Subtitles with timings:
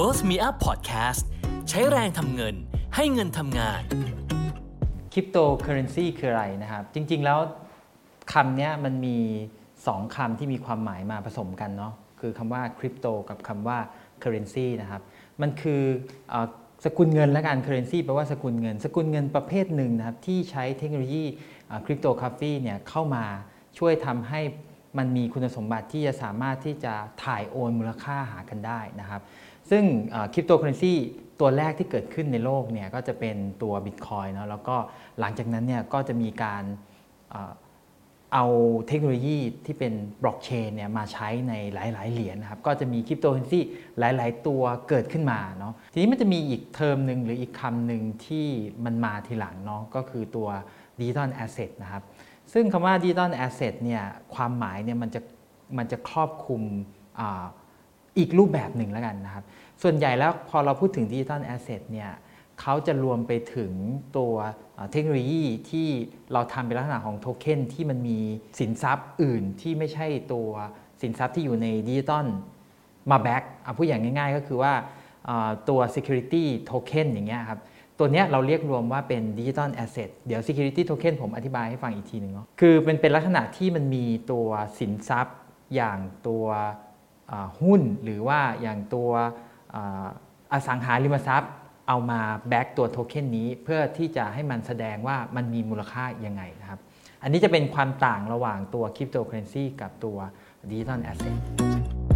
[0.00, 1.22] Wealth Me Up Podcast
[1.68, 2.54] ใช้แรงทำเงิน
[2.96, 3.82] ให้เงินทำงาน
[5.12, 7.38] คริปโตเคอเรนซีคืออะไรนะครับ จริง ๆ แล้ว
[8.32, 9.18] คำนี้มันมี
[9.66, 13.78] 2คำที่มีความหมายมาผสมกันเนาะคือคำว่าคริปโตกับคำว่า
[14.20, 15.02] currency นะครับ
[15.40, 15.82] มันคือ
[16.32, 16.34] อ
[16.84, 21.24] สกุลเงินและการ currency แปลว่าสกุลเงิน สกุลเงินประเภทหนึ่งนะครับที่ใช้เทคโนโลยี
[21.84, 23.24] cryptography เนี่ยเข้ามา
[23.78, 24.40] ช่วยทำให้
[24.98, 26.94] มันมีคุณสมบัติที่จะสามารถที่จะ
[27.24, 29.22] ถ่ายโอนมูลค่าหากันได้นะครับ
[29.70, 29.84] ซึ่ง
[30.32, 30.94] คริปโตเคอเรนซี
[31.40, 34.76] ตัวแรกที่เกิดขึ้นในโลกเนี่ยก็จะเป็นตัวบิตคอยน์เนาะแล้วก็
[35.20, 36.62] หลังจากนั้นเนี่ยก็จะมีการ
[38.34, 38.46] เอา
[38.88, 39.92] เทคโนโลยีที่เป็น
[40.22, 43.60] บล็อกเชนเนี่ยมาใช้ในหลาย ๆ เหรียญนะครับ ก็จะมีคริปโตเคอเรนซี
[43.98, 48.46] หลาย ๆ ตัวเกิดขึ้นมาเนาะทีนี้มันจะมีอีกเทอมหนึ่งหรืออีกคำหนึ่งที่
[48.84, 50.48] มันมาทีหลังเนาะก็คือตัว
[50.98, 52.02] ดิจิ t a ลแอสเซทนะครับ
[52.52, 54.02] ซึ่งคำว่าดิจิ t a ลแอสเซทเนี่ย
[54.34, 55.20] ความหมายเนี่ยมันจะ
[55.78, 56.62] มันจะครอบคลุม
[57.20, 57.22] อ
[58.18, 59.44] อีกรูปแบบหนึ่งแล้วกันนะครับ
[59.82, 62.10] ส่วนใหญ่แล้วพอเราพูดถึงดิจิ t a ลแอสเซทเนี่ย
[62.70, 63.72] เขาจะรวมไปถึง
[64.18, 64.34] ตัว
[64.92, 65.88] เทคโนโลยีที่
[66.32, 68.18] เราทำเป็นลักษณะของโทเค็นที่มันมี
[68.58, 70.50] สินทรัพย์อื่นที่ไม่ใช่ตัว
[71.02, 72.26] สินทรัพย์ที่อยู่ในดิจิตอล
[73.10, 74.72] มา back เอาพูดอย่างง่าย ๆ ก็คือว่า
[75.68, 77.60] ตัว security token อย่างเงี้ยครับ
[77.98, 85.36] ตัวเนี้ยเราเรียกรวมว่าเป็นดิจิ t a ลแอสเซทเดี๋ยว security token ผมอธิบายให้ฟังอีกทีหนึ่งเนาะคือเป็นเป็นลักษณะที่มันมีตัวสินทรัพย์
[85.74, 86.46] อย่างตัว
[87.62, 89.10] หุ้น หรือว่าอย่างตัว
[90.52, 91.52] อสังหาริมทรัพย์
[91.88, 96.80] เอามา back ตัวโทเค็นนี้เพื่อที่จะให้มันแสดงว่ามันมีมูลค่ายังไงนะครับ
[97.22, 100.18] อันนี้จะเป็นความต่างระหว่างตัวคริปโตเคอเรนซีกับตัว
[100.70, 102.07] digital asset